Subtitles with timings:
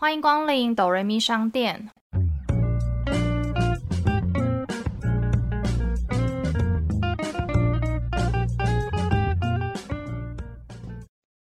[0.00, 1.90] 欢迎光临哆瑞咪商店。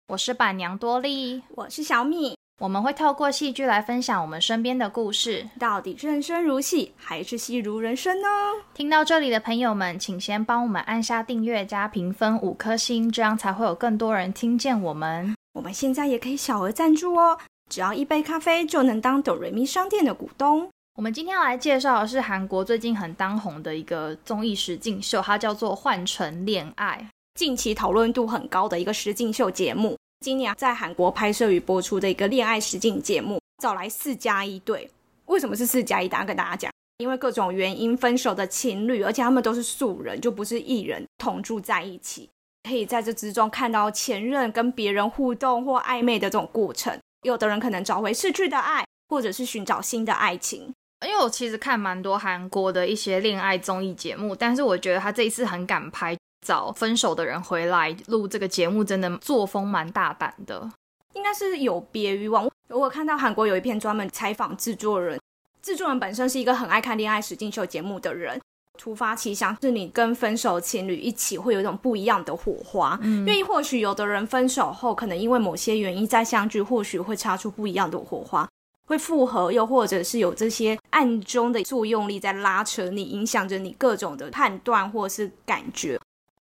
[0.07, 2.37] 我是板娘多莉，我是小米。
[2.61, 5.49] 我们会透过戏剧来分享我们身边的故事。
[5.59, 8.27] 到底人生如戏，还是戏如人生呢？
[8.75, 15.35] 听到这里的朋友们，请先帮我们按下订阅加评分五颗星，这样才会有更多人听见我们。
[15.53, 17.37] 我们现在也可以小额赞助哦，
[17.73, 20.69] 只要一杯咖啡就能当哆瑞咪商店的股东。
[20.95, 29.97] 我们今天要来介绍的是韩国最近很当红的一个综艺实境秀，它叫做《换乘恋爱》，近期讨论度很高的一个实境秀节目。
[30.19, 34.87] 今年在韩国拍摄与播出的一个恋爱实境节目，找来四加一对。
[35.25, 36.07] 为什么是四加一？
[36.07, 36.71] 等下跟大家讲。
[36.99, 42.29] 因为各种原因分手的情侣，而且他们都是素人，就不是艺人同住在一起，
[42.69, 46.95] 可以在这之中看到前任跟别人互动或暧昧的这种过程。
[47.23, 50.73] 有的人可能找回逝去的爱，或者是寻找新的爱情。
[51.05, 56.15] 因为我其实看蛮多韩国的一些恋爱综艺节目，但是我觉得他这一次很敢拍。
[56.45, 60.69] 找分手的人回来录这个节目，真的作风蛮大胆的，
[61.13, 62.51] 应该是有别于往。
[62.67, 65.17] 我看到韩国有一篇专门采访制作人，
[65.61, 68.41] 制作人本身是一个很爱看恋爱实境秀节目的人。
[68.79, 72.97] 突发奇想，是你跟分手情侣一起会有一种不一样的火花。
[73.01, 78.49] 嗯，因为或许有的人分手后，可能因为某些原因再相聚，或许会擦出不一样的火花，
[78.85, 85.99] 会复合，又或者是有这些暗中的作用力在拉扯你，影响着你各种的判断或是感觉。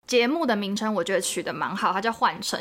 [0.05, 2.59] 节目的名称我觉得取得蛮好，它叫换乘，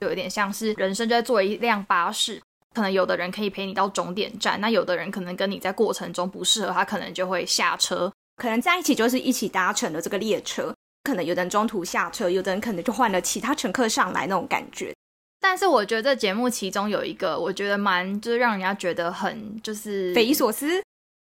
[0.00, 2.40] 就有点像是人生就在坐一辆巴士，
[2.72, 14.94] 可能有的人可以陪你到终点站，那有的人可能跟你在过程中不适合，他可能就会下车，可能在一起就是一起搭乘的这个列车，可能有的人中途下车，有的人可能就换了其他乘客上来那种感觉。
[15.40, 20.82] 但是我觉得这节目其中有一个我觉得蛮就是让人家觉得很就是匪夷所思。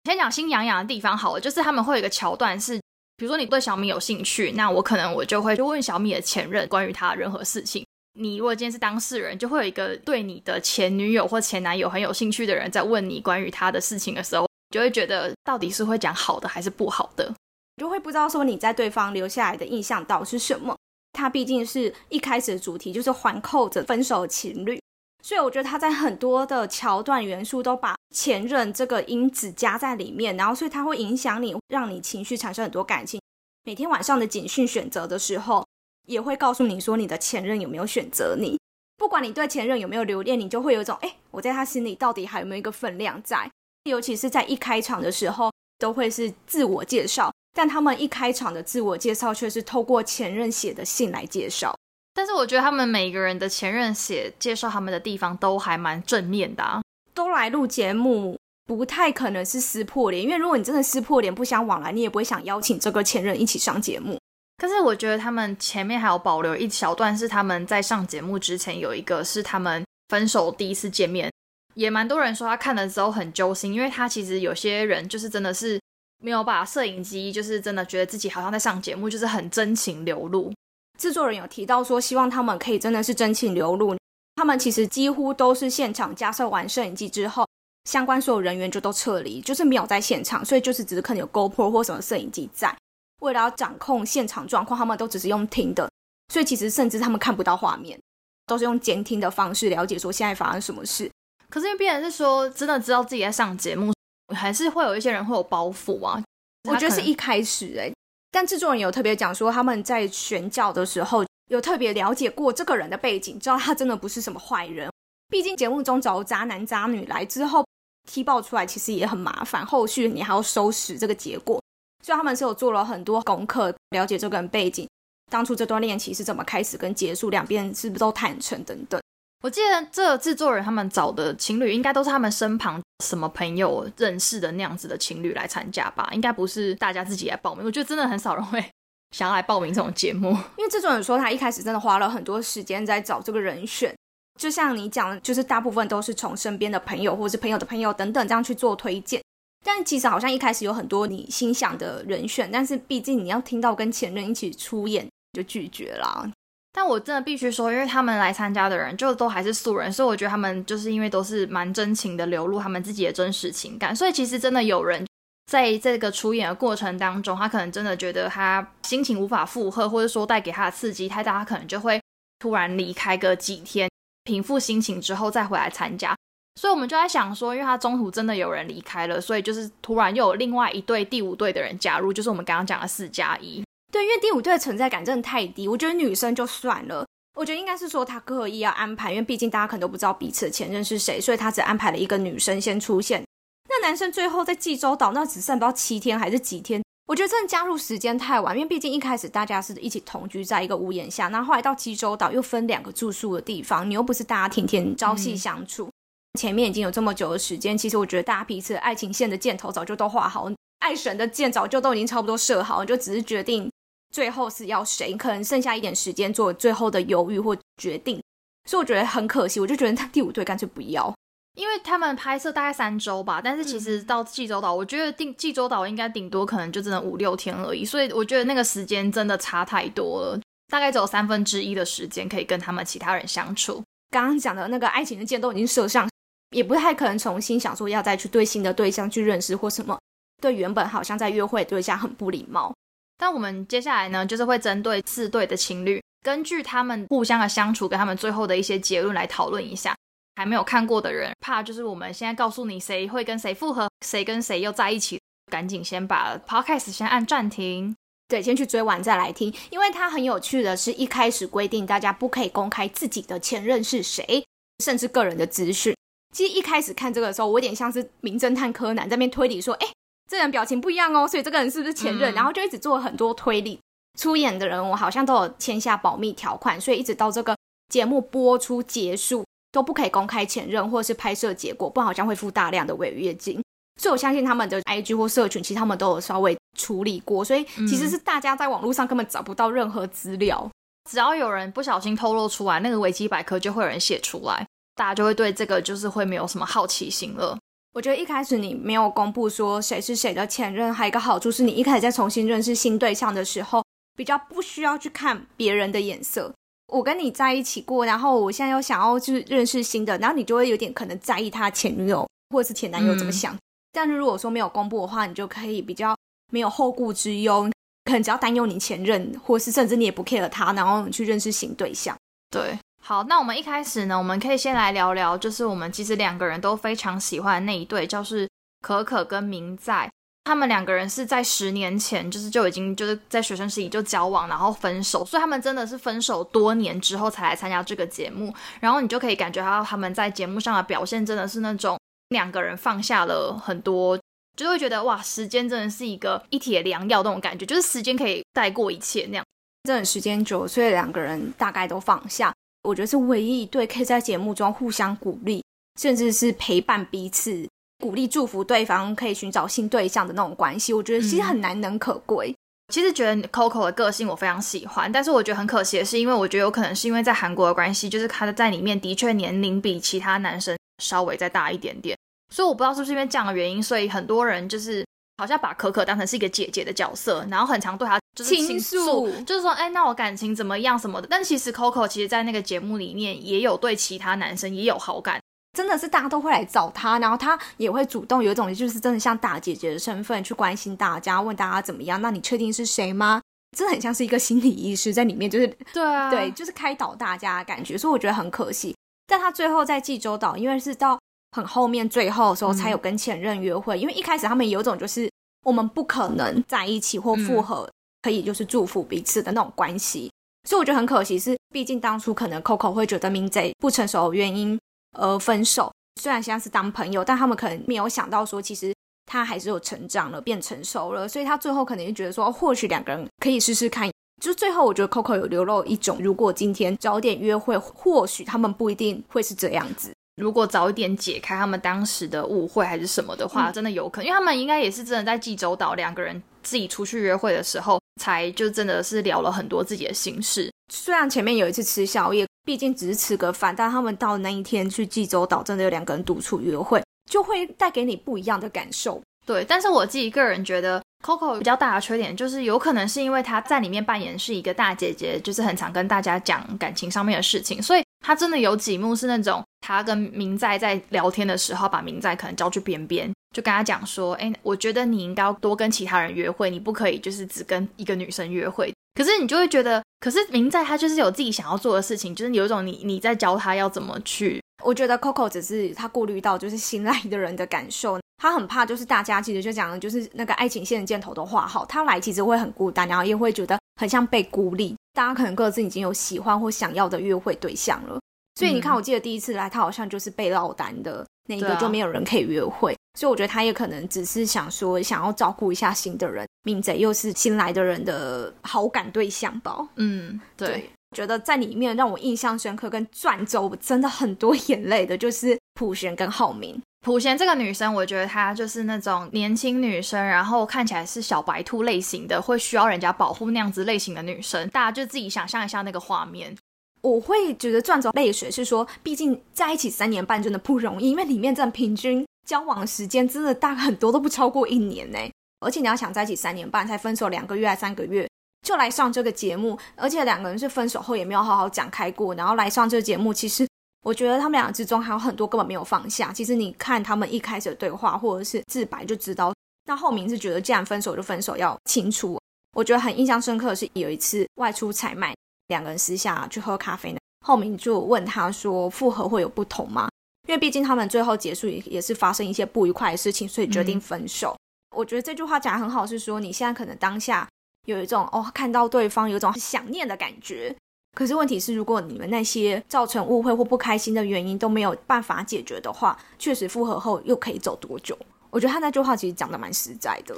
[0.04, 2.80] 先讲心痒痒的地方好了，就是他们会有一个桥段是。
[3.16, 7.86] 比如说你对小米有兴趣，那我可能我就会就问小米的前任关于他任何事情。
[8.18, 17.32] 你如果今天是当事人，就会有一个对你的前女友或前男友很有兴趣的人在问你关于他的事情的时候，就会觉得到底是会讲好的还是不好的，
[17.76, 20.76] 就会不知道说你在对方留下来的印象到底是什么。
[21.12, 24.80] 他毕竟是一开始的主题就是环扣着分手情侣。
[25.22, 33.20] 所以我觉得他在很多的桥段元素都把前任这个因子加在里面，然后所以它会影响你，让你情绪产生很多感情。
[33.62, 35.64] 每天晚上的警讯选择的时候，
[36.08, 38.58] 也会告诉你说你的前任有没有选择你。
[38.96, 43.48] 不管你对前任有没有留恋，你就会有一种哎，我在他心里到底还有没有一个分量在？
[43.84, 51.74] 尤其是在一开场的时候，都会是自我介绍，但他们一开场的自我介绍却是透过前任写的信来介绍。
[52.14, 64.18] 但是我觉得他们每个人的前任写介绍他们的地方都还蛮正面的，啊都来录节目，不太可能是撕破脸，因为如果你真的撕破脸不相往来，你也不会想邀请这个前任一起上节目。
[64.56, 71.28] 但是我觉得他们前面还有保留一小段，是他们在上节目之前有一个是他们分手第一次见面，
[71.74, 75.80] 也蛮多人说他看了之后很揪心，因为他其实有些人就是真的是
[76.22, 80.52] 没有把摄影机，就是真的觉得自己好像在上节目，就是很真情流露。
[80.98, 83.96] 制作人有提到说，希望他们可以真的是真情流露。
[84.36, 87.46] 他们其实几乎都是现场加设完摄影机之后，
[87.84, 92.74] 相关所有人员就都撤离，就是没有在现场，所以就是只是可能有 GoPro 或什么摄影机在。
[93.20, 95.90] 为了要掌控现场状况，他们都只是用听的，
[96.32, 97.98] 所以其实甚至他们看不到画面，
[98.46, 101.10] 都是用监听的方式了解说现在发生什么事。
[101.54, 103.92] 可是因为别人是说真的知道自己在上节目，
[104.34, 106.20] 还是会有一些人会有包袱啊。
[106.68, 107.92] 我觉得是一开始哎。
[108.32, 114.90] 但制作人有特别讲说，他们在选角的时候有特别了解过这个人的背景，知道他真的不是什么坏人。
[115.28, 117.64] 毕竟节目中找渣男渣女来之后，
[118.10, 121.62] 踢爆出来其实也很麻烦，后续你还要收拾这个结果。
[122.02, 124.88] 所以他们是有做了很多功课，了解这个人背景，
[125.30, 129.00] 当初这段恋情是怎么开始跟结束，两边是不是都坦诚等等。
[129.44, 137.62] 我记得这制作人他们找的情侣，应该都是他们身旁什么朋友认识的那样子的情侣来参加吧，应该不是大家自己来报名。
[137.62, 138.64] 我觉得真的很少人会
[139.14, 143.94] 想要来报名这种节目，因为制作人说他一开始真的花了很多时间在找这个人选，
[144.40, 149.22] 就像你讲，就是大部分都是从身边的朋友或者是朋友的朋友等等这样去做推荐，
[149.62, 156.32] 但其实好像一开始有很多你心想的人选，但是毕竟你要听到跟前任一起出演就拒绝啦。
[156.76, 165.06] 但我真的必须说，因为他们来参加的人就都还是素人，所以我觉得他们就是因为都是蛮真情的流露他们自己的真实情感，所以其实真的有人
[165.46, 172.00] 在这个出演的过程当中，他可能真的觉得他心情无法负荷，或者说带给他的刺激太大，他可能就会
[172.40, 173.88] 突然离开个几天，
[174.24, 176.12] 平复心情之后再回来参加。
[176.60, 183.62] 所以我们就在想说，因为他中途真的有人离开了，所以就是突然又有另外一队第五队的人加入，就是我们刚刚讲的四加一。
[183.94, 187.06] 对，因为第五队的存在感真的太低，我觉得女生就算了，
[187.36, 193.22] 我觉得应该是说他刻意要安排，因为毕竟大家可能都不知道彼此的前任是谁，所以他只安排了一个女生先出现。
[193.68, 196.82] 那男生最后在济州岛那只剩不到七天还是几天？
[197.06, 205.88] 我觉得真的加入时间太晚，因为毕竟一开始大家是一起同居在一个屋檐下，那后来到济州岛又分两个住宿的地方，你又不是大家天天朝夕相处。
[206.36, 210.50] 前面已经有这么久的时间，其实我觉得大家彼此爱情线的箭头早就都画好，
[210.80, 213.70] 爱神的箭早就都已经差不多射好，就只是决定
[214.14, 218.22] 最后是要谁，可能剩下一点时间做最后的犹豫或决定。
[218.70, 221.12] 所以我觉得很可惜，我就觉得他第五队干脆不要，
[221.56, 233.82] 因为他们拍摄大概三周吧，但是其实到济州岛，我觉得定济州岛应该顶多可能就真的五六天而已，所以我觉得那个时间真的差太多了，大概只有三分之一的时间可以跟他们其他人相处。
[234.10, 236.08] 刚刚讲的那个爱情的箭都已经射上。
[236.50, 239.98] 也不太可能重新想说要再去对新的对象去认识或什么，
[240.40, 242.72] 对原本好像在约会对象很不礼貌。
[243.16, 249.94] 但我们接下来呢，就是会针对四对的情侣，根据他们互相的相处跟他们最后的一些结论来讨论一下。
[250.36, 257.94] 还没有看过的人，怕就是我们现在告诉你谁会跟谁复合，谁跟谁又在一起，赶紧先把 podcast 先按暂停，
[258.26, 259.54] 对，先去追完再来听。
[259.70, 264.44] 因为它很有趣的是一开始规定大家不可以公开自己的前任是谁，
[264.82, 265.94] 甚至个人的资讯。
[266.32, 269.86] 其实一开始看这个时候，我有点像是名侦探柯南在那边推理，说，哎，
[270.30, 272.32] 这人表情不一样哦，所以这个人是不是前任？
[272.34, 273.78] 然后就一直做很多推理。
[274.18, 277.56] 出演的人我好像都有签下保密条款，所以一直到这个
[277.88, 283.62] 节目播出结束都不可以公开前任或是拍摄结果，不然好像会付大量的违约金。
[284.00, 290.68] 所以我相信他们的 IG 或社群，其实他们都有稍微处理过，所以其实是大家在网络上根本找不到任何资料，
[291.10, 294.66] 只要有人不小心透露出来，那个维基百科就会有人写出来。
[294.96, 297.58] 大家就会对这个就是会没有什么好奇心了。
[297.94, 303.84] 我觉得一开始你没有公布说谁是谁的前任，还有一个好处是你一开始在重新认识新对象的时候，
[304.16, 306.52] 比较不需要去看别人的眼色。
[306.92, 313.56] 我跟你在一起过，然后我现在又想要去认识新的，然后你就会有点可能在意他前女友或者是前男友怎么想。
[313.92, 316.16] 但是如果说没有公布的话，你就可以比较
[316.52, 317.70] 没有后顾之忧，
[318.06, 322.16] 可能只要担忧你前任，或是甚至你也不 care 他，然后你去认识新对象。
[322.50, 322.76] 对。
[323.06, 328.48] 好，那我们一开始呢，我们可以先来聊聊，就是我们其实两个人都非常喜欢的那一对，就是
[328.80, 330.10] 可可跟明在。
[330.44, 338.50] 他们两个人是在十年前，就是就已经就是在学生时期就交往，然后分手，所以他们真的是分手多年之后才来参加这个节目。
[338.80, 341.98] 然后你就可以感觉到他们在节目上的表现真的是那种
[342.30, 344.18] 两个人放下了很多，
[344.56, 349.44] 就会觉得哇，时间真的是一个一体良药那种感觉，就是时间可以带过一切那样。
[349.82, 352.50] 这段时间久，所以两个人大概都放下。
[352.84, 355.64] 我觉得是唯一一对可以在节目中互相鼓励，
[356.00, 360.92] 甚至是陪伴彼此、鼓励、祝福对方可以寻找新对象的那种关系。
[360.92, 362.54] 我觉得其实很难能可贵。
[362.92, 372.16] 其实觉得 Coco 的个性我非常喜欢，但是我觉得很可惜的是，因为我觉得有可能是因为在韩国的关系，就是他的在里面的确年龄比其他男生稍微再大一点点，
[372.52, 375.04] 所以我不知道是不是因为这样的原因，所以很多人就是。
[375.36, 381.26] 好像把可可当成是一个姐姐的角色，然后很常对她就是倾诉，就是说，哎，那我感情怎么样什么的。
[381.28, 385.40] 但其实 Coco 其实，在那个节目里面也有对其他男生也有好感，
[385.76, 392.22] 真的是大家都会来找他，然后他也会主动有一种就是真的像大姐姐的身份去关心大家，问大家怎么样。
[392.22, 393.40] 那你确定是谁吗？
[393.76, 397.98] 真的很像是一个心理医师在里面，就是对啊，对，就是开导大家的感觉。
[397.98, 398.94] 所以我觉得很可惜，
[399.26, 401.18] 但他最后在济州岛，因为是到。
[401.54, 405.30] 很后面最后的时候才有跟前任约会，因为一开始他们有种就是
[405.64, 407.88] 我们不可能在一起或复合，
[408.22, 410.28] 可以就是祝福彼此的那种关系，
[410.68, 414.76] 所以我觉得很可惜，是毕竟当初可能 Coco 会觉得明贼不成熟的原因
[415.16, 418.92] 而分手，虽然现在是当朋友，但他们可能没有想到说其实
[419.24, 424.10] 他还是有成长了，变成熟了，所以他最后可能就觉得说或许两个人可以试试看，
[424.42, 430.12] 就最后我觉得 Coco 有流露一种，如果今天早点约会，或许他们不一定会是这样子。
[430.36, 440.70] 如果早一点解开他们当时的误会还是什么的话，真的有可能，因为他们应该也是真的在济州岛两个人自己出去约会的时候，才就真的是聊了很多自己的心事。
[440.92, 449.22] 虽然前面有一次吃宵夜，毕竟只是吃个饭，但他们到那一天去济州岛，真的有两个人独处约会，就会带给你不一样的感受。
[449.46, 468.90] 对，但是我自己个人觉得，Coco 比较大的缺点就是，有可能是因为她在里面扮演是一个大姐姐，就是很常跟大家讲感情上面的事情，所以他真的有几幕是那种他跟明在在聊天的时候，把明在可能叫去边边，就跟他讲说，哎，我觉得你应该要多跟其他人约会，你不可以就是只跟一个女生约会。
[469.14, 484.94] 可是你就会觉得，可是明在他就是有自己想要做的事情，就是有一种你你在教他要怎么去我觉得 Coco 只是他顾虑到就是新来的人的感受，他很怕就是大家其实就讲的就是那个爱情线的箭头都画好，他来其实会很孤单，然后也会觉得很像被孤立。
[485.12, 488.20] 大家可能各自已经有喜欢或想要的约会对象了，
[488.56, 492.96] 所以你看，我记得第一次来，他好像就是被落单的那一个，就没有人可以约会。
[493.16, 499.88] 所以我觉得他也可能只是想说，想要照顾一下新的人，明贼又是新来的人的好感对象吧。
[499.96, 500.90] 嗯，对。
[501.14, 506.82] 觉得在里面让我印象深刻跟转轴真的很多 眼泪的，就是普璇跟浩明。
[507.04, 514.66] 普贤这个女生，我觉得她就是那种年轻女生，然后看起来是小白兔类型的，会需要人家保护那样子类型的女生。
[514.70, 516.56] 大家就自己想象一下那个画面。
[517.02, 525.18] 我会觉得转走泪水是说，毕竟在一起三年半真的不容易，因为里面真的平均交往时间真的大很多都不超过一年呢。
[525.60, 528.26] 而且你要想在一起三年半才分手两个月还三个月。
[528.66, 533.34] 就来上这个节目，而且两个人是分手后也没有好好讲开过，然后来上这个节目。
[533.34, 533.68] 其实
[534.04, 536.30] 我觉得他们俩之中还有很多根本没有放下。
[536.32, 539.52] 其实你看他们一开始的对话或者是自白就知道，
[539.86, 542.38] 那后明是觉得既然分手就分手，要清楚。
[542.76, 545.34] 我觉得很印象深刻的是有一次外出采买，
[545.68, 550.08] 两个人私下去喝咖啡呢，后明就问他说复合会有不同吗？
[550.46, 554.54] 因为毕竟他们最后结束也也是发生一些不愉快的事情，所以决定分手。
[554.94, 557.48] 我觉得这句话讲的很好，是说你现在可能当下。
[557.86, 560.74] 有一种哦，看到对方有一种想念的感觉。
[561.14, 568.18] 可是问题是，如果你们那些造成误会或不开心的原因都没有办法解决的话，确实复合后又可以走多久？
[568.50, 570.34] 我觉得他那句话其实讲的蛮实在的。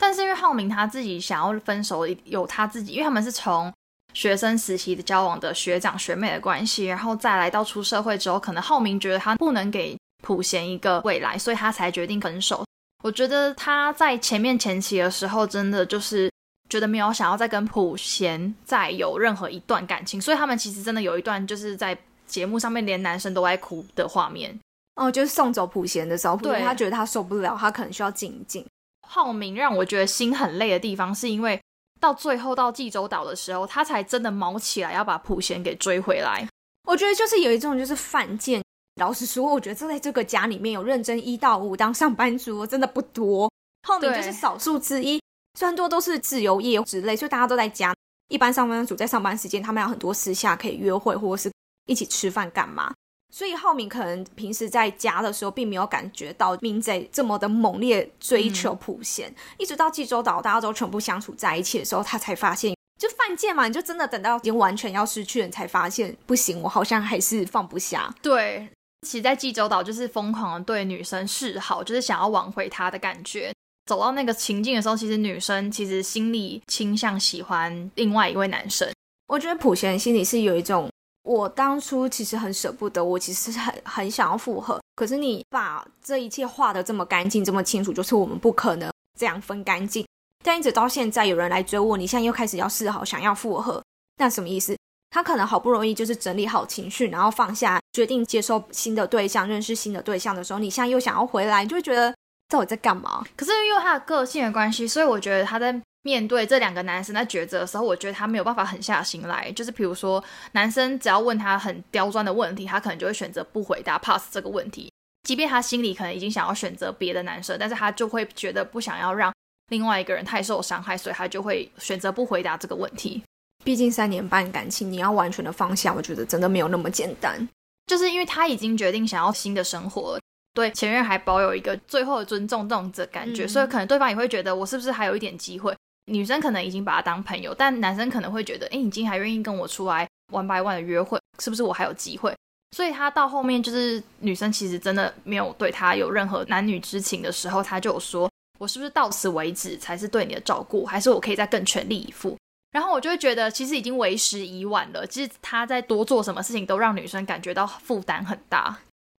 [0.00, 3.72] 但是因为浩明他自己想要分手，有他自己，因为他们是从
[4.12, 12.64] 学生时期的交往的学长学妹的关系，然后再来到出社会之后，可能浩明觉得他不能给普贤一个未来，所以他才决定分手。
[13.04, 16.28] 我觉得他在前面前期的时候，真的就是。
[16.68, 21.96] 觉得没有想要再跟普贤再有任何一段感情，所以他们其实真的有一段就是在
[22.26, 24.58] 节目上面连男生都爱哭的画面。
[24.96, 28.66] 哦，就是送走普贤的时候，普贤他觉得他受不了，他可能需要静一静。
[29.06, 31.58] 浩明让我觉得心很累的地方，是因为
[32.00, 36.46] 到最后到济州岛的时候，他才真的毛起来要把普贤给追回来。
[36.86, 38.62] 我觉得就是有一种就是犯贱。
[38.96, 43.48] 老实说，我觉得在这个家里面有认真一到五当上班族真的不多，
[43.86, 45.20] 浩明就是少数之一。
[45.58, 47.92] 虽然多都是自由业之类，所以大家都在家。
[48.28, 51.50] 一般上班族在上班时间，他们有很多私下可以约会，或者是
[51.86, 52.94] 一起吃饭干嘛。
[53.34, 59.34] 所以浩明可能平时在家的时候，并没有感觉到明贼这么的猛烈追求普贤。
[59.56, 68.14] 一直到济州岛，大家都全部相处在一起的时候，他才发现，就犯贱嘛，你就真的等到已经完全要失去了，才发现不行，我好像还是放不下。
[68.22, 68.68] 对，
[69.04, 73.52] 其实在济州岛就是疯狂的对女生示好，就是想要挽回她的感觉。
[73.88, 78.86] 走到那个情境的时候，其实女生其实心里倾向喜欢另外一位男生。
[79.28, 80.90] 我觉得普贤心里是有一种，
[81.22, 84.78] 我当初其实很舍不得，我其实很很想要复合。
[84.94, 90.06] 可是你把这一切画的这么干净、这么清楚，就是我们不可能这样分干净。
[90.44, 93.82] 但一直到现在有人来追我，你现在又开始要示好，想要复合，
[94.18, 94.76] 那什么意思？
[95.08, 102.14] 他可能好不容易就是整理好情绪，然后放下，决定接受新的对象，认识新的对象的时候，你现在又想要回来，就会觉得。
[102.48, 103.24] 到底在干嘛？
[103.36, 109.52] 可是因为他的个性的关系，所以我觉得他在面对这两个男生在抉择的时候，我觉得他没有办法狠下心来。
[109.52, 114.90] 就是比如说，男生只要问他很刁钻的问题，他可能就会选择不回答，pass 这个问题。
[115.24, 119.30] 即便他心里可能已经想要选择别的男生，但是他就会觉得不想要让
[119.68, 123.22] 另外一个人太受伤害，所以他就会选择不回答这个问题。
[123.62, 127.46] 毕竟三年半感情，你要完全的放下，我觉得真的没有那么简单。
[127.86, 130.18] 就是因为他已经决定想要新的生活。
[130.58, 135.72] 对前任还保有一个最后的尊重这种的感觉，所以可能对方也会觉得我是不是还有一点机会？
[136.06, 142.34] 女生可能已经把他当朋友，但男生可能会觉得，哎，你今天还愿意跟我出来 one by one 的约会，是不是我还有机会？
[142.76, 152.36] 所以他到后面就是女生其实真的没有对他有任何男女之情的时候，他就有说，我是不是到此为止才是对你的照顾，还是我可以再更全力以赴？
[152.72, 155.06] 然后我就会觉得，其实已经为时已晚了。
[155.06, 158.76] 其实他在多做什么事情，都让女生感觉到负担很大。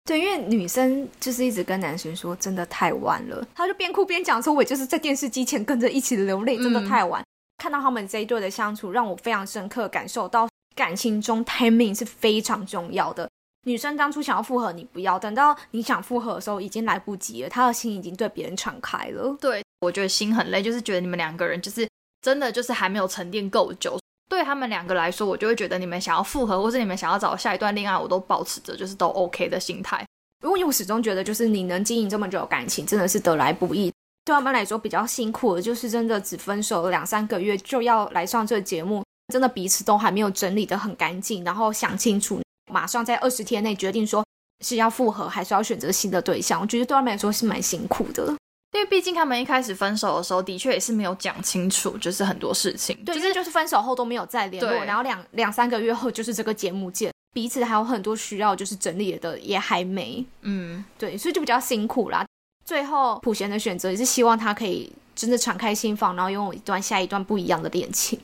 [0.09, 3.47] 对，因为女生就是一直跟男生说，真的太晚了。
[3.53, 7.23] 他就边哭边讲说，我就是在电视机前跟着一起流泪，真的太晚。
[7.61, 13.29] 看到他们这一对的相处，让我非常深刻感受到感情中 timing 是非常重要的。
[13.67, 17.49] 女生当初想要复合，你不要等到你想复合的时候，已经来不及了。
[17.49, 19.37] 她的心已经对别人敞开了。
[19.39, 21.87] 对，我觉得心很累，就是觉得你们两个人就是
[22.23, 23.99] 真的就是还没有沉淀够久。
[24.29, 30.05] 对他们两个来说，我就会觉得你们想要复合，或是你们想要找下一段恋爱，我都保持着就是都 OK 的心态。
[30.43, 33.91] 因为我始终觉得，就是你能经营这么久感情，真的是得来不易。
[34.23, 42.39] 对他们来说比较辛苦的，就是真的只分手了两三个月就要来上这个节目，真的彼此都还没有整理的很干净，然后想清楚，
[42.71, 44.23] 马上在二十天内决定说
[44.63, 46.61] 是要复合，还是要选择新的对象。
[46.61, 48.33] 我觉得对他们来说是蛮辛苦的。
[48.71, 62.23] 因为毕竟他们一开始分手的时候，的确也是没有讲清楚，就是很多事情，对，就是就是分手后都没有再联络，然后两两三个月后就是这个节目见，彼此还有很多需要就是整理的也还没，嗯，对，所以就比较辛苦啦。
[62.63, 68.19] 最后普贤的选择也是希望他可以真的敞开心房，然后拥有一段下一段不一样的恋情。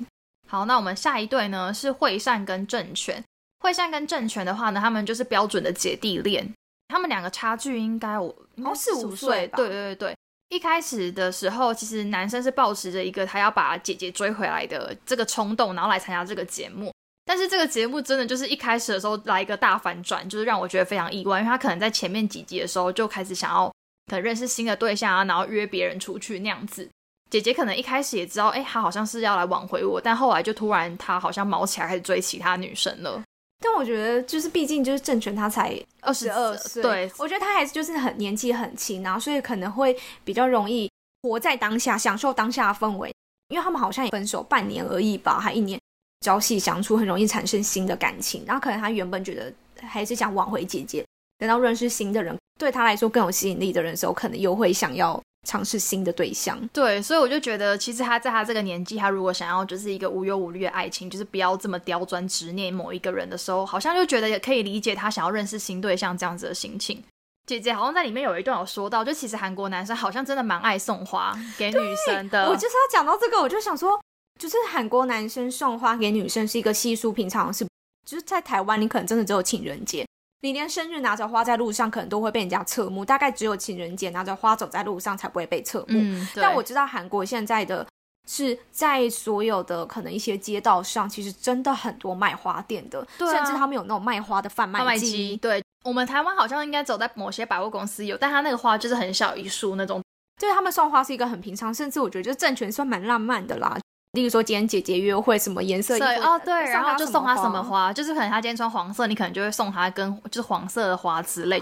[0.47, 3.23] 好，那我们下一对呢是惠善跟政权。
[3.63, 6.53] 惠善跟政权的话呢，他们就是标准的姐弟恋，
[6.87, 8.35] 他们两个差距应该我
[8.75, 10.15] 四五岁，对对对对。
[10.49, 16.93] 一开始的时候，其实男生是抱持着一个他要把姐姐追回来的这个冲动，然后来参加这个节目。
[17.25, 23.65] 但是这个节目真的就是一开始的时候来一个大反转，就是让我觉得非常意外，因为他可能在前面几集的时候就开始想要
[24.05, 26.87] 可能认识新的对象啊，然后约别人出去那样子。
[27.31, 33.19] 姐姐可能一开始也知道，哎，他好像是要来挽回我，但后来就突然他好像毛起来开始追其他女生了。
[33.59, 40.89] 但我觉得就是毕竟就是郑权他才二十二岁，对我觉得他还是就是很年纪很轻，然后所以可能会比较容易
[41.23, 43.11] 活在当下，享受当下的氛围。
[43.49, 45.79] 因为他们好像也分手半年而已吧，还一年
[46.21, 48.43] 朝夕相处，很容易产生新的感情。
[48.45, 51.05] 然后可能他原本觉得还是想挽回姐姐，
[51.37, 55.21] 等到认识新的人，对他来说更有吸引力的人的时候，可能又会想要。
[55.45, 67.01] 尝试新的对象，对，所以我就觉得，其实他在他这个年纪，他如果想要就是一个无忧无虑的爱情，就是不要这么刁钻执念某一个人的时候，好像就觉得也可以理解他想要认识新对象这样子的心情。
[67.45, 72.49] 姐姐好像在里面有一段有说到，就其实韩国男生好像真的蛮爱送花给女生的。
[72.49, 74.01] 我就是要讲到这个，我就想说，
[74.39, 77.67] 就是韩国男生送花给女生是一个稀疏平常的事，
[78.03, 80.03] 就是在台湾你可能真的只有情人节。
[80.45, 83.03] 你连生日拿着花在路上，可能都会被人家侧目。
[83.03, 85.99] 大概只有情人节拿着花走在路上，才不会被侧目。
[86.35, 87.83] 但我知道韩国现在的
[88.27, 95.35] 是在所有的可能一些街道上，其实真的很多卖花店的，甚至他们有那种卖花的贩卖机。
[95.37, 99.99] 对我们台湾好像应该走在某些百货公司有，但他那个花就是很小一束那种。
[100.39, 103.79] 就是他们送花是一个很平常，甚至我觉得就政权算蛮浪漫的啦。
[104.15, 111.61] 例如说今天姐姐约会什么颜色衣服哦，对，然后就送她什么花，就是可能她今天穿黄色，你可能就会送她跟就是黄色的花之类，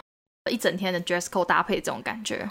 [0.50, 2.50] 一整天的 dress code 搭配这种感觉。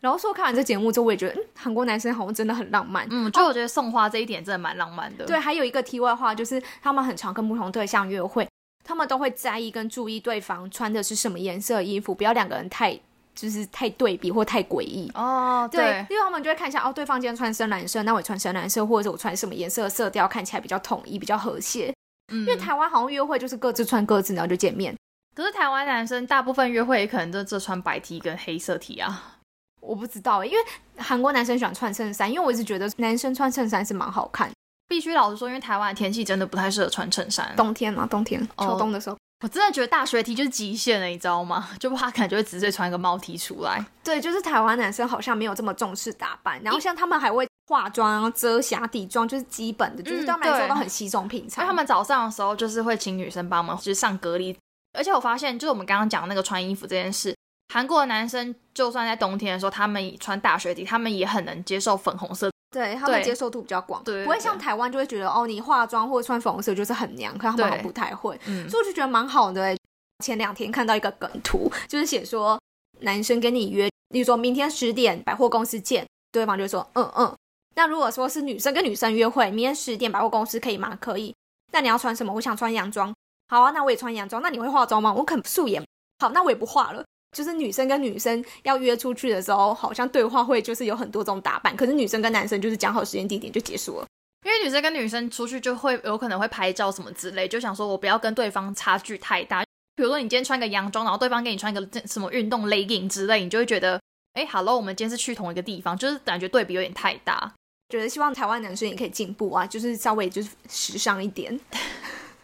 [0.00, 3.06] 然后说看完这节目之后，我也觉得，嗯，韩国男生好像真的很浪漫。
[3.08, 5.24] 嗯，就我觉得送花这一点真的蛮浪漫的。
[5.24, 8.48] 对，还有一个题外话，就是他们很常跟不同对象约会，
[8.82, 12.98] 他们都会在意跟注意对方穿的是什么颜色衣服，不要两个人太。
[13.42, 21.92] 就是太对比或太诡异哦，对，因为他们就会看一下哦，对方今天穿深蓝色，那我穿深蓝色，或者我穿什么颜色色调看起来比较统一、比较和谐。
[22.32, 24.96] 嗯，因为台湾好像约会就是各自穿各自，然后就见面。
[25.34, 29.38] 可是台湾男生大部分约会可能都只穿白 T 跟黑色 T 啊，
[29.80, 30.58] 我不知道，因为
[30.98, 34.48] 韩国男生喜欢穿衬衫，因为我一直觉得男生穿衬衫是蛮好看。
[34.86, 39.16] 必须老实说，因为台湾的天气真的不太适合穿衬衫，冬天嘛，冬天秋冬的时候。
[39.42, 41.68] 我真的觉得大学 T 就是极限了，你知道吗？
[41.80, 43.84] 就怕可能就会直接穿一个猫 T 出来。
[44.04, 51.66] 对，就是台湾男生好像没有这么重视打扮，然后像他们还会化妆、遮瑕、底妆，就是基本的，就是对他们来说都很稀松平常。
[51.66, 54.56] 他们早上的时候就是会请女生帮忙，就是上隔离。
[54.96, 57.34] 而且我发现，就是我们刚刚讲那个穿衣服这件事，
[57.74, 62.51] 韩国的男生就算在冬天的时候，他们穿大学 T，他们也很能接受粉红色。
[62.72, 68.36] 对他们接受度比较广，对，不会像台湾就会觉得哦，你化妆或者穿粉红色就是很娘，可他们好像不太会，
[68.68, 69.76] 所以我就觉得蛮好的。
[70.24, 72.58] 前两天看到一个梗图，就是写说
[73.00, 77.34] 男生跟你约，例如说明天十点百货公司见，对方就说嗯嗯。
[77.74, 80.96] 那如果说是女生跟女生约会，明天十点百货公司可以吗？
[81.00, 81.34] 可以。
[81.72, 82.32] 那你要穿什么？
[82.32, 83.12] 我想穿洋装。
[83.48, 84.40] 好啊，那我也穿洋装。
[84.40, 85.12] 那你会化妆吗？
[85.12, 85.82] 我肯素颜。
[86.20, 87.02] 好，那我也不化了。
[87.32, 91.74] 就是女生跟女生要约出去的时候，好像对话会就是有很多种打扮。
[91.76, 94.06] 可是女生跟男生就是讲好时间地点就结束了。
[94.44, 99.62] 因为女生跟女生出去就会有可能会拍照什么之类，就想说我不要跟对方差距太大。
[99.94, 104.00] 比如说你今天穿个洋装，然后对方给你穿一个什么运动 legging 之类，你就会觉得，
[104.34, 107.52] 哎，hello，我们今天是去同一个地方，就是感觉对比有点太大。
[107.88, 111.58] 觉得希望台湾男生也可以进步啊，就是稍微就是时尚一点。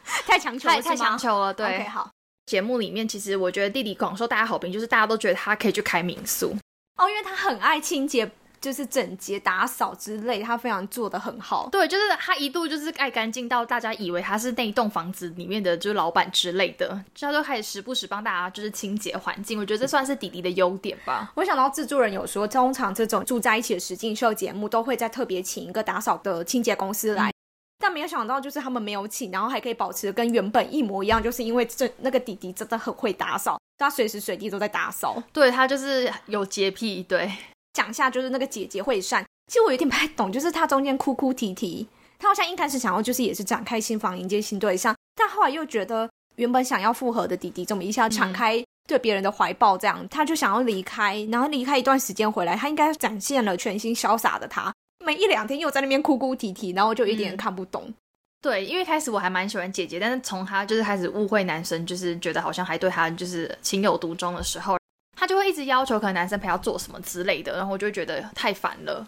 [0.04, 1.52] 太强求了，太强求了。
[1.52, 2.08] 对，好。
[2.48, 6.56] 节目里面其实我觉得弟弟广受大家好评，就是大家都觉得他可以去开民宿
[6.96, 8.28] 哦，因为他很爱清洁。
[8.60, 11.68] 就是整洁打扫之类，他非常做的很好。
[11.70, 19.60] 对，就是他一度就是爱干净到大家以为他是那一栋房子里面的就是老板之类的，他就开始时不时帮大家就是清洁环境。
[19.60, 21.30] 我觉得这算是弟弟的优点吧。
[21.36, 27.32] 我想到制作人有说，通常这种住在一起的实境秀节目都会在特别请一个打扫的清洁公司来，
[27.78, 35.22] 但没有想到就是他们没有请，然后还可以保持跟原本一模一样，就是因为这那个弟弟真的很会打扫，他随时随地都在打扫。
[35.32, 37.30] 对他就是有洁癖，对。
[37.74, 41.86] 讲下就是那个姐姐会善，其实我有点不太懂，就是他中间哭哭啼啼，
[42.18, 54.72] 他好像一开始想要就是也是展开新房迎接新对象，但后来又觉得原本想要复合的弟弟这么一下敞开对别人的怀抱，这样他就想要离开，然后离开一段时间回来，他应该展现了全新潇洒的他。
[55.04, 57.92] 没一两天又在那边哭哭啼啼，然后就一点看不懂。
[58.40, 64.76] 对，因为开始我还蛮喜欢姐姐，但是从她就是开始误会男生，就是觉得好像还对她就是情有独钟的时候，
[65.16, 69.06] 她就会一直要求可能男生陪她做什么之类的，然后我就觉得太烦了。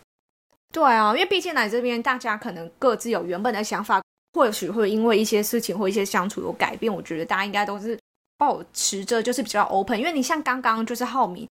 [0.73, 6.93] 对啊，因为毕竟来这边大家可能各自有原本的想法，或许会因为一些事情或一些相处有改变。
[6.93, 7.99] 我觉得大家应该都是
[8.37, 11.47] 保持着就是比较 open，因为你像刚刚就是浩明。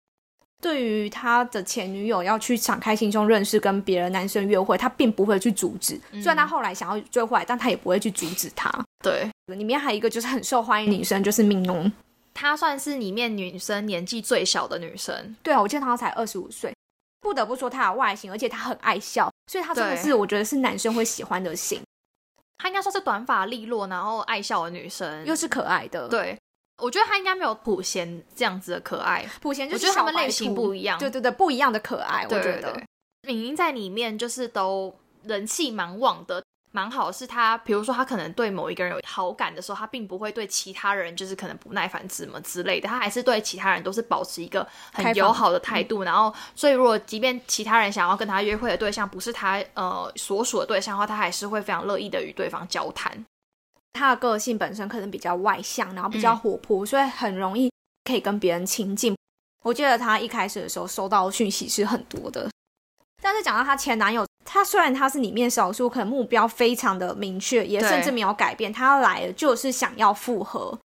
[0.65, 6.01] 对于他的前女友要去敞开心胸认识跟别的男生约会，他并不会去阻止。
[6.13, 8.73] 虽然他后来想要追回来，但他也不会去阻止他。
[9.05, 11.93] 对，里面还有一个就是很受欢迎女生，就是命农，
[12.33, 15.37] 她算是里面女生年纪最小的女生。
[15.43, 16.73] 对啊，我记得她才二十五岁。
[17.21, 21.83] 不得不说她的外形，而且她很爱笑，所以她真的是我觉得是男生会喜欢的型。
[22.57, 26.09] 她应该说是短发利落，然后爱笑的女生，又是可爱的。
[26.09, 26.39] 对。
[26.83, 32.25] 我觉得他应该没有普贤这样子的可爱，普贤就是他们类型不一样，对对对，不一样的可爱。
[32.25, 32.81] 我觉得
[33.23, 37.11] 敏英在里面就是都人气蛮旺的，蛮好。
[37.13, 46.03] 是他，比如说他可能对某一个人有好感的时候，他并不会对其他人就是可能不耐烦什么之类的，他还是对其他人都是保持一个很友好的态度。
[46.03, 53.25] 然后，所以如果即便其他人想要跟他约会的对象不是他呃所属的对象的话，他还是会非常乐意的与对方交谈。
[53.95, 57.73] 他的个性本身可能比较外向，然后比较活泼，所以很容易
[58.05, 59.17] 可以跟别人亲近。
[59.63, 62.51] 我记得他一开始的时候收到讯息是很多的，
[63.23, 70.79] 但是讲到他前男友，他虽然他是里面少数，可能目标非常的明确，也甚至没有改变，他来了就是想要复合。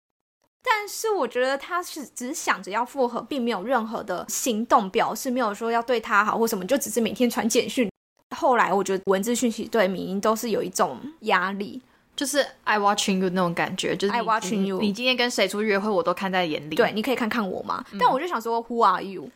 [0.62, 7.90] 但是我觉得他是只想着要复合，并没有任何的行动表示，没有说要对他好或什么，就只是每天传简讯。
[8.36, 11.82] 后来我觉得文字讯息对敏英都是有一种压力。
[12.18, 14.82] 就是 I watching you 那种感觉，就是 I watching you。
[14.82, 16.76] 你今天跟谁出去约会，我都看在眼里。
[16.76, 17.86] 对，你可以看看我嘛。
[18.00, 19.30] 但我就想说，Who are you？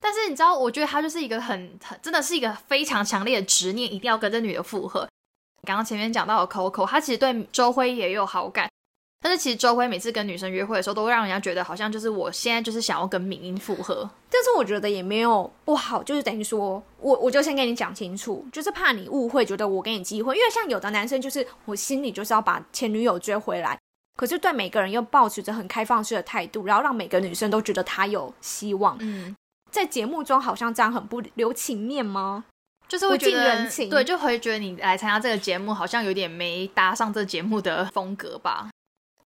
[0.00, 5.08] 但是你知道，我觉得他就是一个很很，真的是一个非常强烈的执念，一定要跟这女的复合。
[5.66, 8.68] 刚刚前面讲到的 Coco，他其实对周辉也有好感。
[9.24, 14.06] 但是其实周辉每次跟女生约会的时候，都会让人家觉得好像就是我现在就是想要跟敏英复合。
[14.28, 20.36] 但是我觉得也没有不好，就是等于说我我就先跟你讲清楚，就是怕你误会，觉得我给你机会。
[20.36, 23.78] 因为像有的男生就是我心里就是要把前女友追回来，
[24.14, 28.94] 可是对每个人又保持着很开放式的态度，然后让每个女生都觉得他有希望。
[29.00, 29.34] 嗯，
[29.70, 32.44] 在节目中好像这样很不留情面吗？
[32.86, 38.68] 就是会觉得对，就会觉得你来参加这个节目好像有点没搭上这节目的风格吧。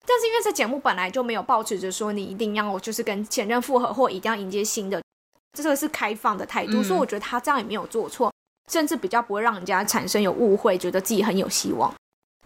[0.09, 4.99] 但是因为这节目本来就没有抱持着说你一定要就是跟前任复合或一定要迎接新的，
[5.55, 8.33] 这个是开放的态度，所以我觉得他这样也没有做错，
[8.71, 11.93] 甚至比较不会让人家产生有误会，觉得自己很有希望。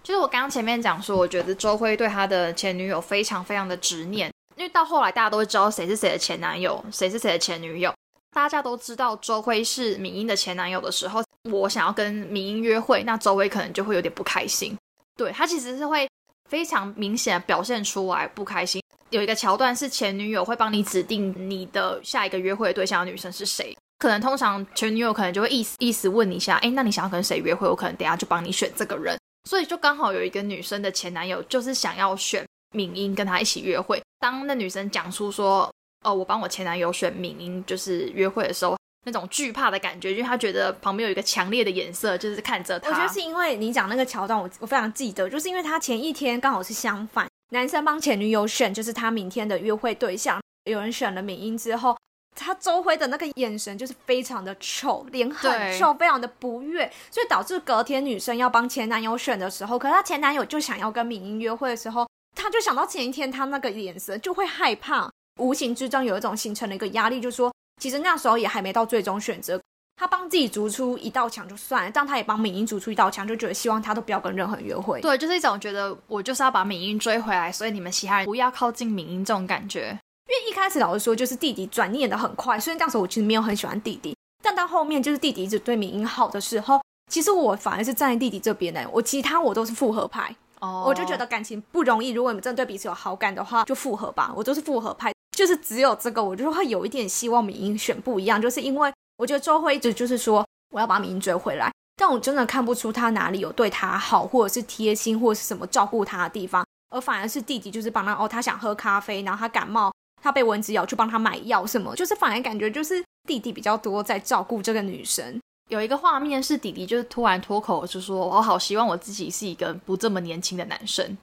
[0.03, 7.93] 就是我刚刚前面讲说，我觉得周辉对他的前女友非常非常的执念，因为到后来大家都会知道谁是谁的前男友，谁是谁的前女友，
[8.35, 14.77] 大家都知道周辉是敏英的前男友的时候，我想要跟敏英约会，那周辉可能就会有点不开心，
[15.15, 16.05] 对他其实是会。
[16.53, 18.79] 非常明显的表现出来不开心。
[19.09, 27.67] 有一个桥段是前女友会帮你指定你的下一个约会对象的女生是谁，可能通常前女友可能就会意思意思问你一下，哎，那你想要跟谁约会？
[27.67, 29.17] 我可能等下就帮你选这个人。
[29.49, 33.99] 所以就刚好有一个女生的前男友就是想要选敏英跟他一起约会。
[34.19, 35.67] 当那女生讲出说，
[36.03, 38.77] 哦，我帮我前男友选敏英就是约会的时候。
[39.05, 42.89] 那种惧怕的感觉，因为他觉得旁边有一个强烈的颜色，就是看着他。
[42.89, 50.41] 我觉得是因为你讲那个桥段，我我非常记得，就是因为他前一天刚好是相反，男生帮前女友选，就是他明天的约会对象。
[50.65, 51.97] 有人选了敏英之后，
[52.33, 65.11] 他周辉的那个眼神就是非常的臭，脸很臭，非常的不悦，所以导致隔天女生要帮前男友选的时候，可是他前男友就想要跟敏英约会的时候，他就想到前一天他那个眼神，就会害怕，
[65.41, 67.51] 无形之中有一种形成了一个压力，就是说。
[67.83, 69.59] 其实那时候也还没到最终选择，
[69.97, 75.01] 他帮自己逐出一道墙就算了，但他也帮敏英逐出一道墙，就觉得希望他都不要跟任何人约会。
[75.01, 79.99] 对，就是一种觉得我就是要把敏英追回来，所以你们其他人不要靠近敏英这种感觉。
[80.29, 84.15] 因为一开始老实说，就是弟弟转念的很快，虽然那时候我其实没有很喜欢弟弟。
[84.41, 88.89] 但到后面就是弟弟一直对敏英好的时候，其实我反而是站在弟弟这边的。
[88.93, 92.11] 我其他我都是复合派，哦，我就觉得感情不容易。
[92.11, 94.31] 如果你们真的对彼此有好感的话，就复合吧。
[94.33, 95.12] 我都是复合派。
[95.33, 109.91] 就是只有这个，我就会有一点希望敏英选不一样，就是因为我觉得周慧一直就是说我要把敏英追回来，但我真的看不出他哪里有对他好，或者是贴心，或者是什么照顾他的地方，而反而是弟弟就是帮他哦，他想喝咖啡，然后他感冒，
[110.21, 115.39] 他被蚊子咬，去帮他买药什么，就是反而感觉就是弟弟比较多在照顾这个女生。
[115.69, 121.17] 有一个画面是弟弟就是突然脱口就说，我好希望我自己是一个不这么年轻的男生。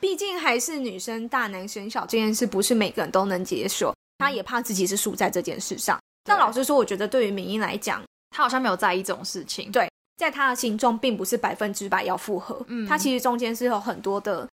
[0.00, 3.94] 毕竟还是女生大男生小这件事，不是每个人都能接受。
[4.18, 5.98] 他也怕自己是输在这件事上。
[6.24, 9.70] 但老实说，我觉得对于敏英来讲，他好像没有在意这种事情。
[9.72, 12.64] 对，在他的心中，并不是百分之百要复合。
[12.68, 14.48] 嗯，他其实中间是有很多的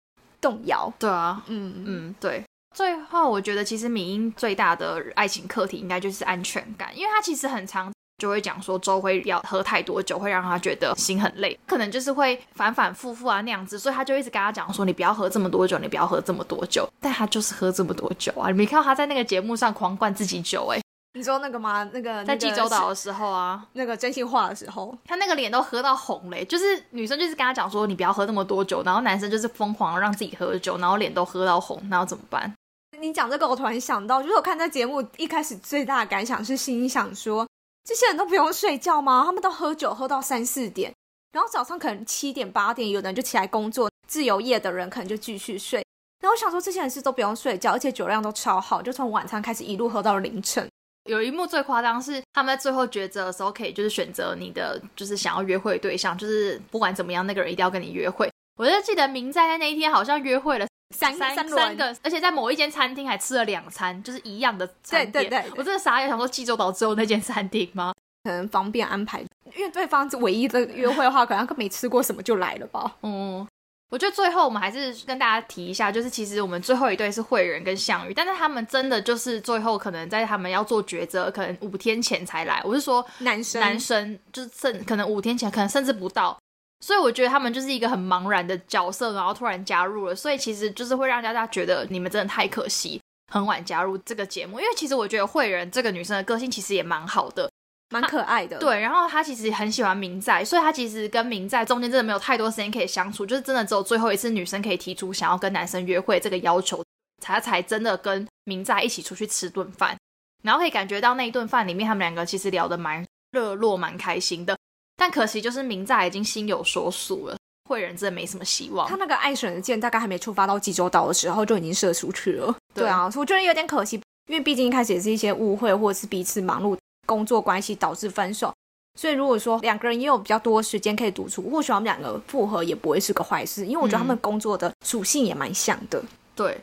[0.41, 0.93] 动摇。
[0.99, 2.43] 对啊，嗯嗯，对。
[2.75, 18.49] 最后，我觉得其实敏英最大的爱情课题应该就是安全感，因为他其实很长就会讲说周辉要喝太多酒会让他觉得心很累，可能就是会反反复复啊那样子，所以他就一直跟他讲说你不要喝这么多酒，你不要喝这么多酒，但他就是喝这么多酒啊！
[18.49, 20.81] 你没看到他在那个节目上狂灌自己酒哎？
[21.13, 21.83] 你说那个吗？
[21.93, 32.53] 那个在济州岛的时候啊，那个真心话的时候，他那个脸都喝到红嘞，就是女生就是跟他讲说你不要喝那么多酒，然后男生就是疯狂让自己喝酒，然后脸都喝到红，然后怎么办？
[32.99, 37.47] 你讲这个，我突然想到，就是我看这节目一开始最大的感想是心想说，
[37.87, 39.23] 这些人都不用睡觉吗？
[39.25, 40.93] 他们都喝酒喝到三四点，
[41.33, 45.85] 然后早上可能七点八点，有的人就起来工作，自由业的人可能就继续睡。
[46.21, 50.69] 然后我想说，这些人是都不用睡觉，而且酒量都超好，就从晚餐开始一路喝到凌晨。
[51.09, 58.29] 有一幕最夸张是他们在最后抉择的时候，可以就是选择你的就是想要约会对象，就是不管怎么样，那个人一定要跟你约会。
[58.59, 60.67] 我就记得明在在那一天好像约会了。
[60.95, 65.13] 三三三个，而且在某一间餐厅还吃了两餐，就是一样的餐点。
[65.13, 67.93] 对对对，我真的傻眼，想说济州岛只有那间餐厅吗？
[68.25, 69.21] 可能方便安排，
[69.57, 72.97] 因为对方是唯一的约会的话，可能没吃过什么就来了吧。
[73.03, 73.47] 嗯，
[73.91, 82.61] 我觉得最后我们还是跟大家提一下，就是其实我们最后一对是慧仁跟项羽，但是他们真的就是最后可能在他们要做抉择，可能五天前才来。
[82.65, 86.37] 我是说男生男生就是甚可能五天前，可能甚至不到。
[86.81, 93.01] 所以我觉得他们就是一个很茫然的角色，然后突然加入了，所以其实就是会让大家觉得你们真的太可惜，
[93.33, 94.61] 很晚加入这个节目。
[94.61, 97.51] 因为其实我觉得慧仁这个女生的个性其实也蛮好的，
[97.91, 98.59] 蛮可爱的。
[98.59, 106.85] 对，然后她其实很喜欢明在，所以她其实跟明在中间真的没有太多时间可以相处，就是真的只有最后一次女生可以提出想要跟男生约会这个要求，
[107.23, 109.97] 她才真的跟明在一起出去吃顿饭，
[110.43, 114.57] 然后可以感觉到那一顿饭里面他们两个其实聊得蛮热络、蛮开心的。
[114.97, 117.37] 但可惜就是明在已经心有所属了，
[117.69, 118.89] 慧仁真的没什么希望。
[118.89, 122.55] 他那个爱神的箭大概还没出发到济州岛的时候就已经射出去了。
[122.75, 128.53] 对啊，我觉得有点可惜，因为毕竟一开始也是一些误会，或者是彼此忙碌工作关系导致分手。
[128.99, 133.67] 所以如果说两个人也有比较多时间可以独处，或许他们两个复合也不会是个坏事。
[133.67, 136.03] 因为我觉得他们工作的属性也蛮像的。
[136.35, 136.59] 对，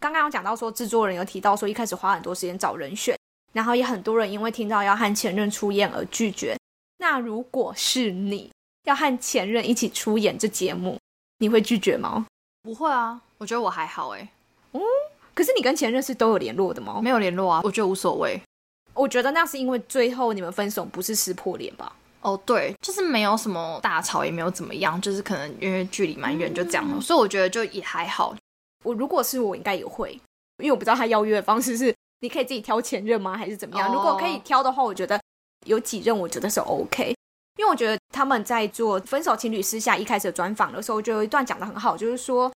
[0.00, 3.16] 刚刚有讲到说制作人有提到说一开始花很多时间找人选，
[3.52, 6.56] 然后也很多人因为听到要和前任出演而拒绝。
[6.98, 8.50] 那如果是你
[8.84, 10.98] 要和前任一起出演这节目，
[11.38, 12.26] 你会拒绝吗？
[12.62, 14.28] 不会啊，我觉得我还好哎。
[14.72, 14.80] 嗯，
[15.34, 17.00] 可是你跟前任是都有联络的吗？
[17.02, 18.40] 没有联络啊，我觉得无所谓。
[18.94, 21.94] 我觉得那是因为最后你们分手不是撕破脸吧？
[22.22, 27.00] 哦，对，就是没有什么大吵，也没有怎么样，就是可能因为距离蛮远，就这样了。
[27.00, 28.34] 所以我觉得就也还好。
[28.84, 30.12] 我如果是我，应该也会，
[30.58, 33.92] 因为我不知道他邀约的方式是你可以自己挑前任吗，还是怎么样？
[33.92, 35.20] 如果可以挑的话，我觉得。
[35.66, 37.14] 有几任我觉得是 OK，
[37.58, 42.50] 因为我觉得他们在做分手情侣私下一开始专访的时候，就有一段讲的很好，就是说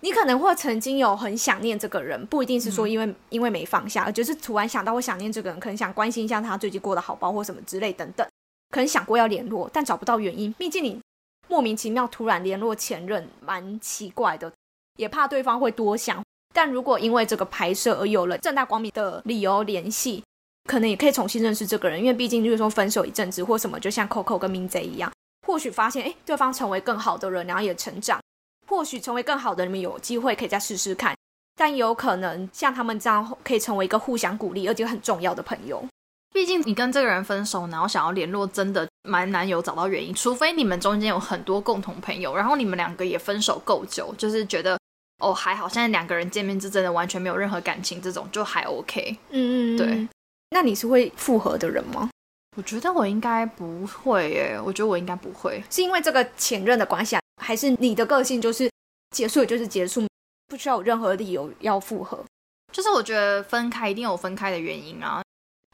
[0.00, 8.26] 你可能会曾经有很想念这个人，不一定是说因为因为没放下，而就是突然想到会想念这个人，可能想关心一下他最近过得好不好或什么之类等等，
[8.70, 10.52] 可能想过要联络，但找不到原因。
[10.54, 11.00] 毕竟你
[11.48, 14.52] 莫名其妙突然联络前任，蛮奇怪的，
[14.98, 16.22] 也怕对方会多想。
[16.52, 20.22] 但如果因为这个拍摄而有了正大光明的理由联系。
[20.66, 25.10] 可能也可以重新认识这个人，因为毕竟就是说分手一阵子或什么，就像 Coco 跟明贼一样，
[25.46, 28.20] 或许发现哎，对方成为更好的人，然后也成长，
[28.66, 31.14] 或许成为更好的人，你们有机会可以再试试看。
[31.58, 35.82] 但有可能像他们这样，可以成为一个互相鼓励而且很重要的朋友。
[36.34, 44.78] 毕竟你跟这个人分手，然后想要联络，真的蛮难有找到原因，除非你们中间有很多共同朋友，然后你们两个也分手够久，就是觉得
[45.20, 49.16] 哦还好，现在两个人见面是真的完全没有任何感情，这种就还 OK。
[49.30, 50.08] 嗯嗯，对。
[50.50, 52.08] 那你是会复合的人吗？
[52.56, 54.58] 我觉得我应该不会耶。
[54.64, 58.70] 我觉得我应该不会，是因为这个前任的关系，还是你的个性就是
[59.10, 60.06] 结束就是结束，
[60.48, 62.24] 不需要有任何理由要复合？
[62.72, 65.22] 就是我觉得分开一定有分开的原因啊。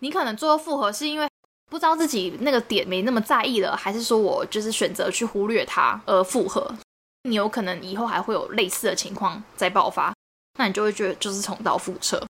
[0.00, 1.28] 你可能最后复合是因为
[1.70, 6.74] 不知道自己那个点没那么在意了，还是说我就是选择去忽略他而复合？
[7.22, 10.12] 你有可能以后还会有类似的情况再爆发，
[10.58, 12.26] 那你就会觉得就是重蹈覆辙。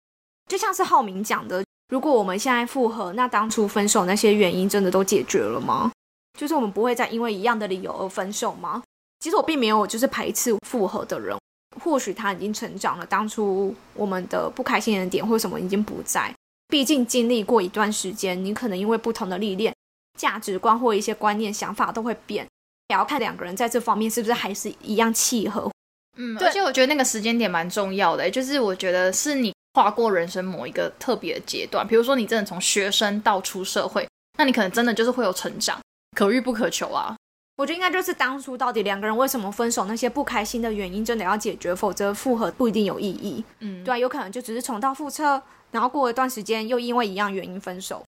[0.48, 1.64] 就像是浩明讲的。
[1.92, 5.92] 如果我们现在复合，那当初分手那些原因真的都解决了吗？
[6.40, 8.82] 就是我们不会再因为一样的理由而分手吗？
[9.20, 11.38] 其实我并没有就是排斥复合的人，
[11.84, 16.34] 或许他已经成长了，当初我们的不开心的点或什么已经不在。
[16.70, 19.76] 毕竟经历过一段时间，你可能因为不同的历练、
[20.18, 22.48] 价值观或一些观念、想法都会变，
[22.88, 25.70] 也要看两个人在这方面是不是还是一样契合。
[26.16, 34.08] 嗯，对而且我觉得那个时间点蛮重要的，就是我觉得是你跨过人生某一个特别的阶段，比如说你真的从学生到出社会，
[34.38, 35.80] 那你可能真的就是会有成长，
[36.16, 37.16] 可遇不可求啊。
[37.58, 43.44] 我觉得应该就是当初到底两个人为什么分手，那些不开心的原因真的要解决，否则复合不一定有意义。
[43.60, 48.04] 嗯，对啊，有可能就只是重蹈覆辙，然后过一段时间又因为一样原因分手。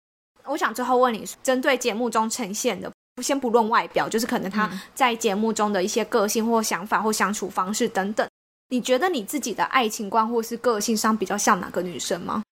[0.44, 2.90] 我想最后问你，针对节目中呈现的，
[3.22, 8.28] 先不论外表，就是可能他嗯在节目中的一些个性或想法或相处方式等等，
[8.70, 12.42] 你觉得你自己的爱情观或是个性上比较像哪个女生吗？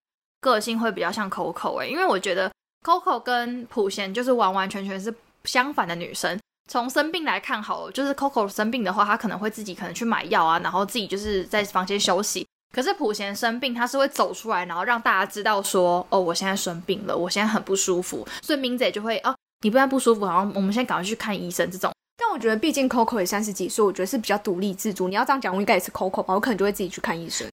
[0.40, 2.52] 个性会比较像 Coco 哎、因为我觉得
[2.84, 5.12] Coco 跟普贤就是完完全全是
[5.44, 6.38] 相反的女生。
[6.70, 12.46] 从生病来看好了，就是 Coco 生病的话，她可能会自己可能去买药啊，然后自己就是在房间休息。
[12.74, 21.90] 可是普贤生病，他是会走出来，然后让大家知道说，哦，我现在生病了，我现在很不舒服，所以明姐就会，哦，你不然不舒服，好像我们现在赶快去看医生这种。
[22.38, 25.08] 我觉得，毕竟 Coco 也三十几岁，我觉得是比较独立自主。
[25.08, 27.44] 你要这样讲，我应该也是 Coco 吧，我可能就会自己去看医生。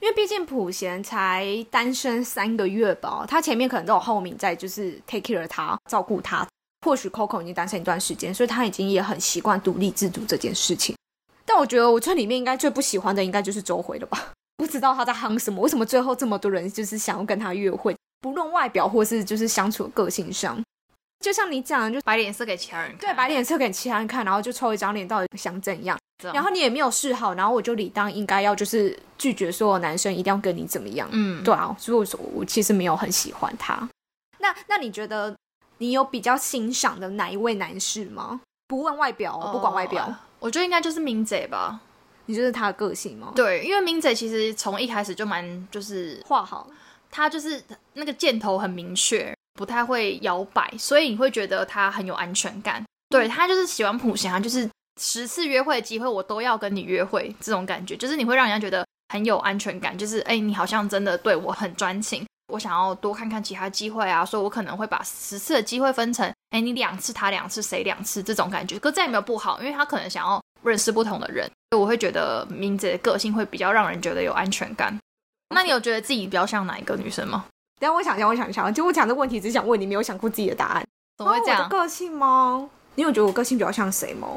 [0.00, 6.44] 因为毕竟普贤才单身三个月吧，他前面可能都有后面在就是 take care 他，照顾他。
[6.84, 10.96] 或许 Coco 已经单身一段时间，所以他已经也很习惯独立自主这件事情。
[11.44, 14.32] 但我觉得我这里面应该最不喜欢的应该就是周回了吧？
[14.58, 17.94] 不知道他在夯什么，为什么最后这么多人就是想要跟他约会？
[18.20, 20.60] 不论外表或是就是相处的个性上，
[21.22, 25.96] 就像你讲的，就摆脸色给其他人看，对摆脸色给其他人看，然后就抽一张脸，到底想怎样？
[26.34, 31.08] 然后你也没有示好，然后我就理当应该要就是拒绝所有男生一定要跟你怎么样？
[31.12, 33.88] 嗯，对啊，所以我说我其实没有很喜欢他。
[34.38, 35.34] 那那你觉得
[35.78, 38.40] 你有比较欣赏的哪一位男士吗？
[38.68, 41.80] 不问外表、哦，不管外表，哦我觉得应该就是明姐吧。
[42.26, 43.32] 你觉得他的个性吗？
[43.34, 46.68] 对，因为明姐其实从一开始就蛮就是画好，
[47.10, 47.62] 他就是
[47.94, 52.82] 那个箭头很明确，不太会摇摆，所以你会觉得他很有安全感。
[53.08, 54.68] 对他就是喜欢普贤，啊就是
[55.00, 62.24] 十次约会的机会我都要跟你约会，这种感觉就是你会让人家觉得很有安全感，就是哎，你好像真的对我很专情。
[62.52, 68.78] 我想要多看看其他机会啊，所以我可能会把十次的机会分成，哎，你两次，他两次，谁两次这种感觉。
[68.78, 74.98] 可这也没有不好，因为他可能想要认识不同的人，所以我会觉得明姐的个性会比较让人觉得有安全感。
[75.54, 77.46] 那你有觉得自己比较像哪一个女生吗？
[77.82, 80.86] 等一下我想一下，我想一下，就我讲这问题只想问你，没有想过自己的答案。
[81.18, 81.64] 怎么会这样？
[81.64, 82.70] 的个性吗？
[82.94, 84.28] 你有觉得我个性比较像谁吗？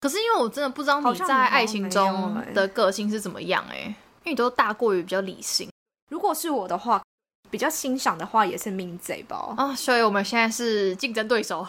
[0.00, 5.70] 可是因为我真的不知道你在爱情中的个性是怎么样哎、因为你都大过于比较理性
[6.10, 7.00] 如果是我的话，
[7.52, 9.54] 比较欣赏的话也是命贼吧。
[9.56, 11.64] 啊，所以我们现在是竞争对手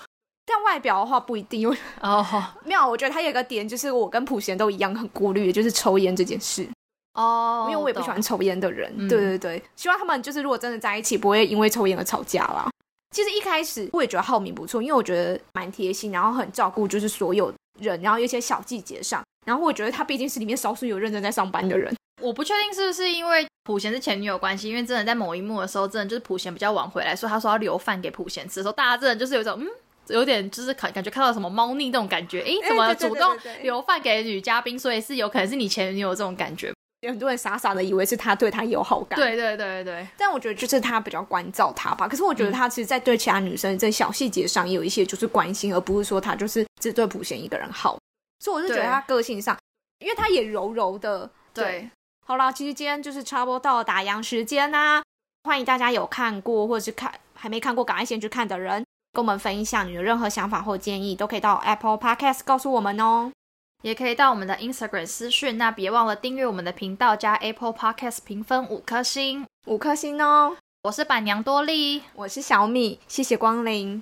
[0.48, 2.26] 但外表的话不一定，因为哦
[2.66, 6.68] 没有，我觉得他有一个点就是我跟普贤都一样很顾虑，就是抽烟这件事，
[7.14, 8.94] 哦，因为我也不喜欢抽烟的人。
[8.98, 12.70] 嗯对对对，希望他们就是如果真的在一起，不会因为抽烟而吵架啦。
[13.16, 21.94] 其实一开始我也觉得浩明不错，因为我觉得蛮贴心，然后很照顾就是所有人，然后有一些小细节上，然后我觉得他毕竟是里面少数有认真在上班的人。
[22.22, 29.68] 我不确定是不是因为普贤是前女友关系，因为真的在某一幕的时候，真的就是普贤比较晚回来，所以他说要留饭给普贤吃的时候，大家真的就是有一种嗯。
[30.10, 34.78] 有点就是感感觉看到什么猫腻那种感觉，诶，怎么主动留饭给女嘉宾？
[34.78, 36.74] 所以是有可能是你前女友这种感觉。
[37.02, 42.08] 有很多人傻傻的以为是他对他有好感，对对对对，但我觉得就是他比较关照他吧。
[42.08, 47.98] 可是我觉得他其实，在对其他女生在小细节上也有一些就是关心，而不是说他就是只对普贤一个人好。
[48.44, 49.58] 所以我是觉得他个性上，
[50.00, 51.30] 因为他也柔柔的。
[51.54, 51.90] 对，
[52.26, 55.02] 好啦，其实今天就是差不多到了打烊时间啦、
[55.44, 58.84] 欢迎大家有看过或者是看还没看过，赶快先去看的人，
[59.14, 63.32] 跟我们分享你的任何想法或建议，都可以到 Apple Podcast 告诉我们哦。
[63.82, 69.46] 也可以到我们的 Instagram 私讯，那别忘了订阅我们的频道，加 Apple Podcast 评分五颗星。
[69.68, 70.58] 五颗星哦。
[70.84, 74.02] 我是板娘多莉，我是小米，谢谢光临。